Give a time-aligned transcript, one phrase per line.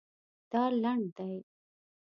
[0.51, 1.33] دا لنډ دی